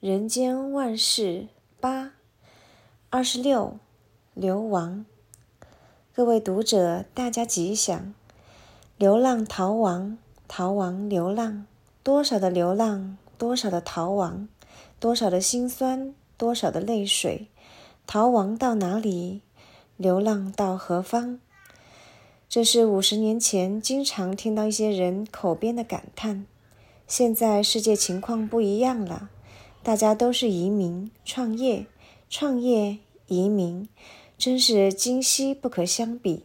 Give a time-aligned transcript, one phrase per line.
[0.00, 1.48] 人间万事
[1.80, 2.12] 八
[3.10, 3.78] 二十六，
[4.32, 5.04] 流亡。
[6.14, 8.14] 各位读者，大家吉祥。
[8.96, 10.16] 流浪逃亡，
[10.46, 11.66] 逃亡流浪，
[12.04, 14.46] 多少的流浪，多少的逃亡，
[15.00, 17.48] 多少的辛酸，多少的泪水。
[18.06, 19.40] 逃亡到哪里？
[19.96, 21.40] 流浪到何方？
[22.48, 26.46] 这是五十年前经常听到一些人口边的感叹。
[27.08, 29.30] 现在世界情况不一样了。
[29.88, 31.86] 大家都是移民、创业、
[32.28, 33.88] 创业、移民，
[34.36, 36.44] 真是今昔不可相比。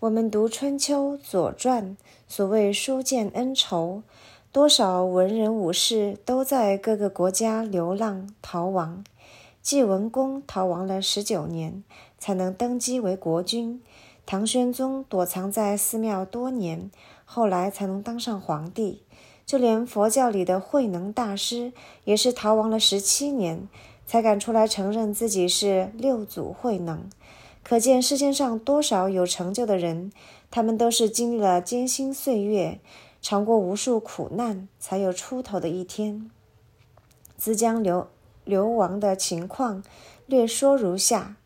[0.00, 4.02] 我们读《春秋》《左传》，所谓书剑恩仇，
[4.50, 9.04] 多少文人武士都在各个国家流浪逃亡。
[9.62, 11.84] 晋文公逃亡了十九年，
[12.18, 13.78] 才能登基为国君；
[14.26, 16.90] 唐玄宗躲藏在寺庙多年，
[17.24, 19.02] 后来才能当上皇帝。
[19.48, 21.72] 就连佛教里的慧能大师，
[22.04, 23.66] 也是逃亡了十七年，
[24.06, 27.08] 才敢出来承认自己是六祖慧能。
[27.62, 30.12] 可见世界上多少有成就的人，
[30.50, 32.78] 他们都是经历了艰辛岁月，
[33.22, 36.30] 尝过无数苦难，才有出头的一天。
[37.38, 38.08] 兹将流
[38.44, 39.82] 流亡的情况
[40.26, 41.36] 略说如下：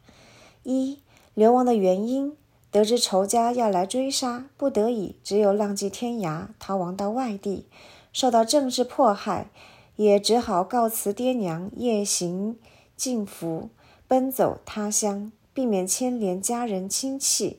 [0.64, 0.98] 一、
[1.34, 2.36] 流亡的原因，
[2.72, 7.66] 得知仇家要来追杀，不得已只有浪迹天涯，逃亡到外地。
[8.14, 9.50] 受到政治迫害，
[9.96, 12.56] 也只好告辞爹娘，夜行
[12.96, 13.68] 禁服，
[14.08, 17.58] 奔走他乡，避免牵连家人亲戚。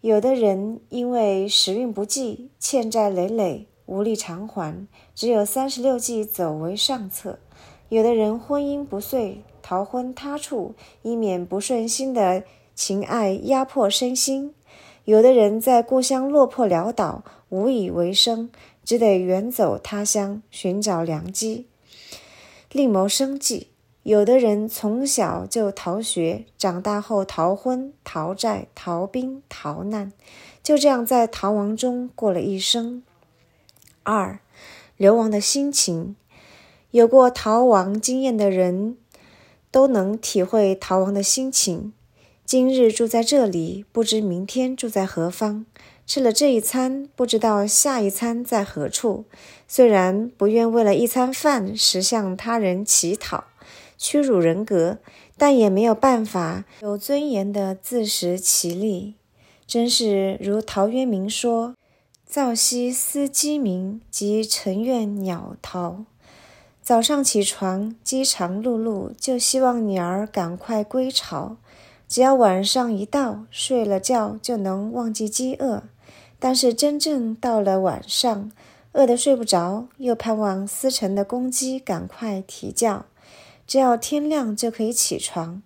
[0.00, 7.40] 有的人因为时运不济，欠债累累，无力偿还，只有三十六计走为上策。
[7.88, 12.44] 有的人婚姻不遂，逃婚他处，以免不顺心的
[12.78, 14.54] 情爱压迫身心。
[15.04, 18.50] 有的人在故乡落魄潦倒，无以为生。
[18.84, 21.66] 只得远走他乡，寻找良机，
[22.70, 23.66] 另谋生计。
[24.04, 30.12] 有的人从小就逃学，长大后逃婚、逃债、逃兵、逃难，
[30.62, 33.02] 就这样在逃亡中过了一生。
[34.04, 34.38] 二、
[34.96, 36.14] 流亡的心情，
[36.92, 38.96] 有过逃亡经验的人
[39.72, 41.92] 都能体会逃亡的心情。
[42.48, 45.66] 今日住在这里，不知明天住在何方。
[46.06, 49.26] 吃了这一餐，不知道下一餐在何处。
[49.66, 53.44] 虽然不愿为了一餐饭时向他人乞讨，
[53.98, 54.96] 屈辱人格，
[55.36, 59.16] 但也没有办法有尊严地自食其力。
[59.66, 61.74] 真是如陶渊明说
[62.24, 66.06] ：“早夕思鸡鸣，即晨怨鸟逃。”
[66.82, 71.58] 早上起床饥肠辘辘，就希望鸟儿赶快归巢。
[72.08, 75.82] 只要晚上一到，睡了觉就能忘记饥饿。
[76.40, 78.50] 但是真正到了晚上，
[78.92, 83.04] 饿得睡不着，又盼望司晨的公鸡赶快啼叫。
[83.66, 85.62] 只要天亮就可以起床。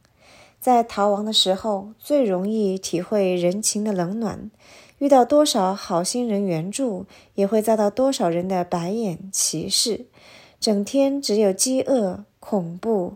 [0.58, 4.50] 在逃亡的时候，最容易体会人情的冷暖。
[4.98, 10.06] 遇到多少好心人援助，也会遭到多少人的白眼歧视。
[10.60, 13.14] 整天只有饥饿、恐怖，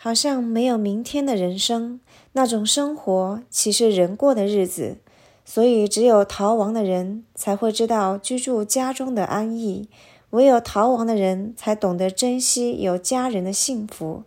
[0.00, 1.98] 好像没有明天的人生。
[2.32, 4.98] 那种生活，岂是人过的日子？
[5.44, 9.88] 所以，只有逃亡的人才会知道居住家中的安逸；
[10.30, 14.22] 唯有逃亡的人才懂得珍惜有家人的幸福。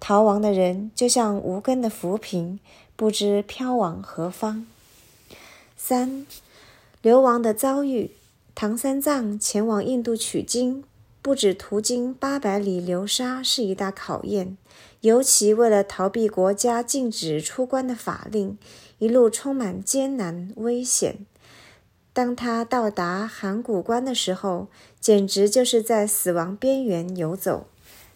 [0.00, 2.58] 逃亡的人就像无根的浮萍，
[2.96, 4.66] 不知飘往何方。
[5.76, 6.26] 三、
[7.00, 8.10] 流亡的遭遇。
[8.56, 10.84] 唐三藏前往印度取经，
[11.24, 14.58] 不止途经八百里流沙是一大考验，
[15.00, 18.58] 尤其为了逃避国家禁止出关的法令。
[18.98, 21.24] 一路充满艰难危险。
[22.12, 24.68] 当他到达函谷关的时候，
[25.00, 27.68] 简直就是在死亡边缘游走。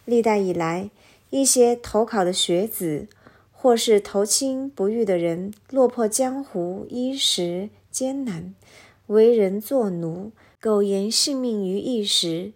[0.05, 0.91] 历代以来，
[1.31, 3.07] 一些投考的学子，
[3.51, 8.55] 或是投亲不遇的人，落魄江湖，衣食艰难，
[9.07, 12.53] 为人作奴，苟延性命于一时。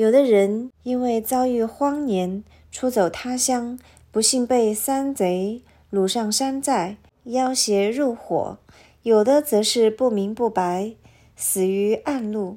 [0.00, 2.42] 有的人因为遭遇荒年，
[2.72, 3.78] 出走他乡，
[4.10, 5.60] 不幸被山贼
[5.92, 6.96] 掳上山寨。
[7.24, 8.56] 要挟入伙，
[9.02, 10.94] 有的则是不明不白
[11.36, 12.56] 死于暗路，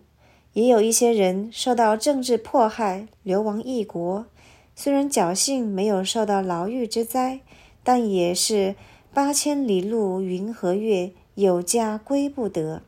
[0.54, 4.26] 也有一些人受到政治迫害，流亡异国。
[4.74, 7.42] 虽然侥幸没有受到牢狱之灾，
[7.84, 8.76] 但也是
[9.14, 12.84] 八千里路云和月，有家归不得。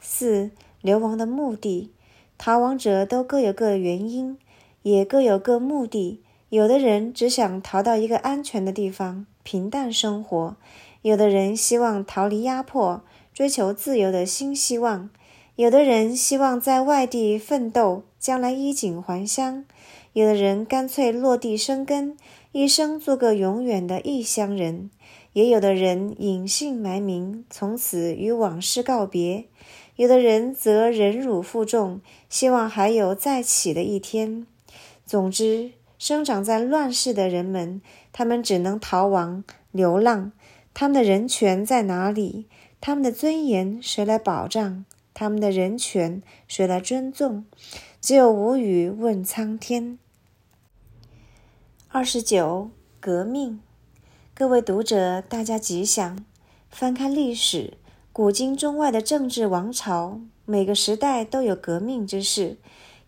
[0.00, 0.50] 四、
[0.82, 1.92] 流亡的目的，
[2.42, 4.38] 逃亡者都各有各原因，
[4.80, 6.22] 也各有各目的。
[6.48, 10.56] 有的人只想逃到一个安全的地方，平淡生活。
[11.02, 13.02] 有的人希望逃离压迫，
[13.34, 15.10] 追求自由的新希望；
[15.56, 19.64] 有的人希望在外地奋斗，将来衣锦还乡；
[20.14, 22.16] 有的人干脆落地生根，
[22.52, 24.90] 一生做个永远的异乡人；
[25.34, 29.44] 也有的人隐姓埋名，从此与往事告别；
[29.94, 34.44] 有的人则忍辱负重，希望还有再起的一天。
[35.06, 37.80] 总之，生长在乱世的人们，
[38.12, 40.32] 他们只能逃亡、流浪。
[40.74, 42.46] 他们的人权在哪里？
[42.80, 44.84] 他们的尊严谁来保障？
[45.14, 47.44] 他们的人权谁来尊重？
[48.00, 49.98] 只有无语问苍天。
[51.92, 52.70] 二十九，
[53.00, 53.58] 革命。
[54.32, 56.24] 各位读者，大家吉祥。
[56.70, 57.74] 翻开历史，
[58.12, 62.58] 古今中外的政治王朝，每个时代都有革命之势。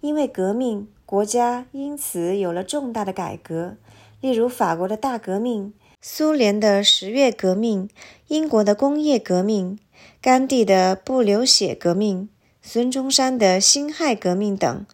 [0.01, 3.77] 因为革命，国家因此有了重大的改革。
[4.21, 5.73] 例如，法国的大革命。
[6.01, 7.89] 苏联的十月革命，
[8.27, 9.79] 英国的工业革命，
[10.21, 12.29] 甘地的不流血革命，
[12.61, 14.85] 孙中山的辛亥革命等。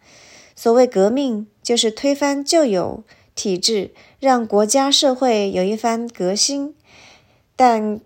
[0.55, 3.03] 所谓革命，就是推翻旧有
[3.39, 6.75] 体制，让国家社会有一番革新。
[7.55, 8.01] 但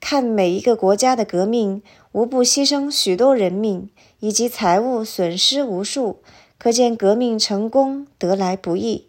[0.00, 1.82] 看每一个国家的革命，
[2.12, 3.90] 无不牺牲许多人命，
[4.20, 6.22] 以及财物损失无数，
[6.56, 9.08] 可见革命成功得来不易。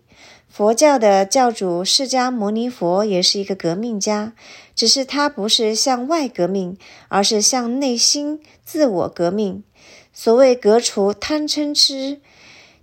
[0.50, 4.34] 佛教的教主释迦牟尼佛也是一个革命家，
[4.76, 6.78] 只是他不是向外革命，
[7.08, 9.64] 而是向内心自我革命。
[10.12, 12.20] 所谓革除贪嗔痴，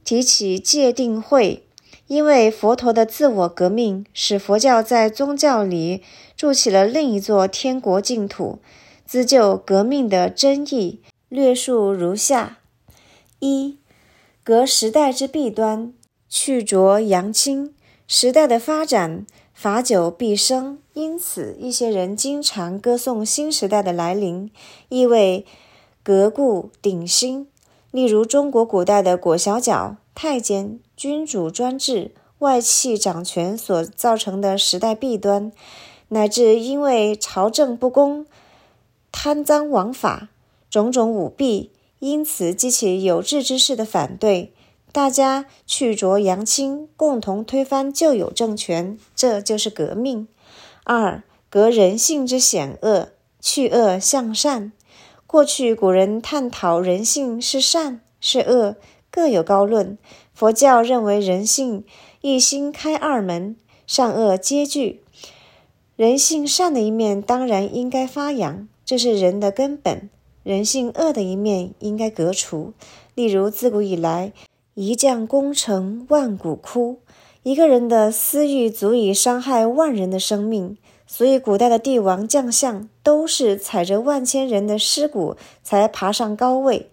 [0.03, 1.67] 提起戒定慧，
[2.11, 6.03] 因为佛陀的自我革命，使佛教在宗教里
[6.37, 8.59] 筑起了另一座天国净土。
[9.07, 12.59] 自救革命的真义，略述如下：
[13.39, 13.79] 一、
[14.43, 15.93] 革时代之弊端。
[16.29, 17.75] 去浊扬清，
[18.09, 19.25] 时代的发展，
[19.55, 24.51] 法久必生，因此一些人经常歌颂新时代的来临，
[24.89, 25.47] 意为
[26.03, 27.47] 革故鼎新。
[27.93, 32.11] 例如中国古代的裹小脚、太监、君主专制、
[32.41, 35.51] 外戚掌权所造成的时代弊端，
[36.09, 38.27] 乃至因为朝政不公、
[39.11, 40.29] 贪赃枉法、
[40.69, 41.71] 种种舞弊，
[42.01, 44.53] 因此激起有志之士的反对。
[44.93, 50.29] 大家去浊扬清，共同推翻旧有政权，这就是革命。
[50.85, 53.09] 二、革人性之险恶，
[53.41, 54.71] 去恶向善。
[55.27, 58.77] 过去古人探讨人性是善是恶，
[59.11, 59.97] 各有高论。
[60.41, 61.85] 佛教认为人性
[62.23, 63.57] 一心开二门，
[63.87, 65.03] 善恶皆具。
[65.97, 70.09] 人性善的一面当然应该发扬，这是人的根本；
[70.43, 72.73] 人性恶的一面应该革除。
[73.15, 74.33] 例如自古以来。
[74.73, 77.01] 一将功成万骨枯，
[77.43, 86.89] 一个人的私欲足以伤害万人的生命，所以古代的帝王将相都是踩着万千人的尸骨才爬上高位，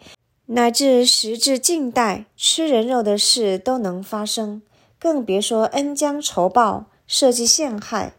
[0.50, 4.62] 乃至时至近代，吃人肉的事都能发生，
[4.98, 8.14] 更别说恩将仇报、设计陷害、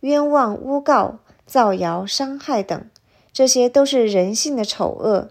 [0.00, 2.88] 冤枉诬告、造谣伤害等，
[3.34, 5.28] 这些都是人性的丑恶，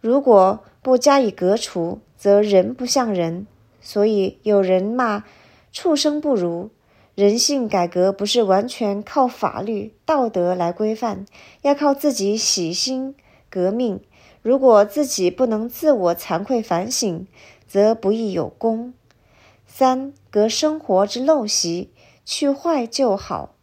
[0.00, 3.46] 如果不加以革除，则人不像人，
[3.82, 5.24] 所以有人骂
[5.70, 6.70] 畜生不如。
[7.14, 11.26] 人性改革不是完全靠法律道德来规范，
[11.60, 13.14] 要靠自己洗心
[13.50, 14.00] 革命。
[14.42, 17.26] 如果自己不能自我惭愧反省，
[17.66, 18.92] 则不易有功。
[19.66, 21.90] 三、革生活之陋习，
[22.24, 23.54] 去坏就好。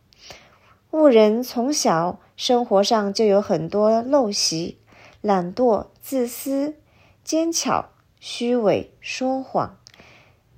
[0.91, 4.79] 误人从小生活上就有很多陋习，
[5.21, 6.75] 懒惰、自私、
[7.23, 7.89] 奸巧。
[8.21, 9.77] 虚伪、说谎、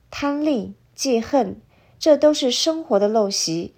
[0.10, 1.62] 贪利、记恨，
[2.00, 3.75] 这都是生活的陋习。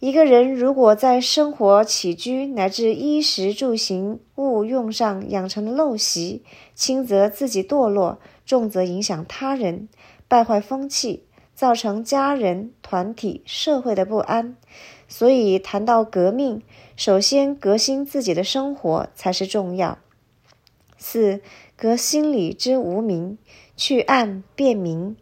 [0.00, 9.88] 一个人如果在生活起居乃至衣食住行物用上养成了陋习，轻则自己堕落，重则影响他人，
[10.28, 11.24] 败坏风气，
[11.54, 14.56] 造成家人、团体、社会的不安。
[15.08, 16.62] 所以谈到革命，
[16.94, 19.98] 首先革新自己的生活才是重要。
[20.96, 21.40] 四。
[21.80, 23.38] 革心里之无明，
[23.76, 25.16] 去暗辨明。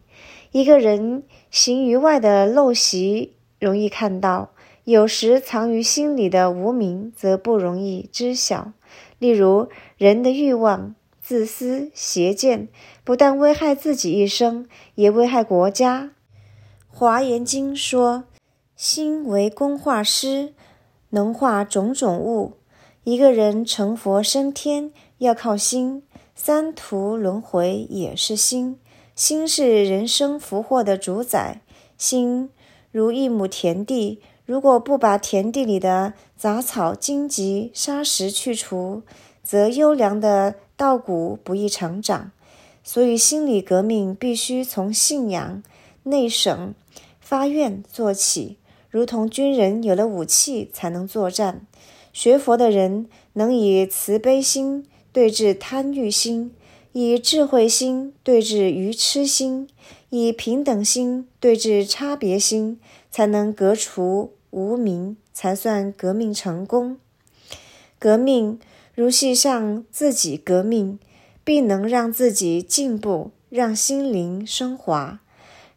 [0.51, 4.49] 一个人行于外的陋习容易看到，
[4.87, 8.71] 有时藏于心里的无明则不容易知晓。
[9.19, 9.67] 例如，
[9.97, 12.69] 人的欲望、自私、邪见，
[13.03, 14.65] 不但危害自己一生，
[14.95, 16.03] 也危害国家。
[16.87, 18.23] 《华严经》说
[18.77, 20.53] ：“心为工画师，
[21.09, 22.53] 能画种种物。”
[23.03, 26.03] 一个人成佛升天，要靠心。
[26.33, 28.79] 三途轮回也是心，
[29.13, 31.59] 心是人生福祸的主宰。
[31.97, 32.49] 心
[32.89, 39.03] 如一亩田地，如果不把田地里的杂草、荆棘、沙石去除，
[39.43, 42.31] 则优良的稻谷不易成长。
[42.81, 45.61] 所以，心理革命必须从信仰、
[46.03, 46.73] 内省、
[47.19, 48.57] 发愿做起，
[48.89, 51.67] 如同军人有了武器才能作战。
[52.13, 56.55] 学佛的人能以慈悲心对治贪欲心，
[56.93, 59.67] 以智慧心对治愚痴心，
[60.09, 62.79] 以平等心对治差别心，
[63.11, 66.97] 才能革除无名，才算革命成功。
[67.99, 68.59] 革命
[68.95, 70.99] 如系上自己革命。
[71.47, 75.21] 必能让自己进步，让心灵升华，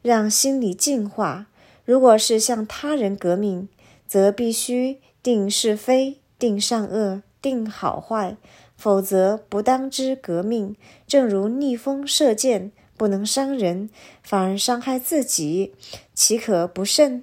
[0.03, 1.47] 让心理净化。
[1.85, 3.69] 如果是向他人革命，
[4.05, 8.37] 则必须定是非、定善恶、定好坏，
[8.77, 10.75] 否则不当之革命。
[11.07, 13.91] 正如逆风射箭，不能伤人，
[14.25, 15.77] 反而伤害自己，
[16.13, 17.23] 岂可不慎？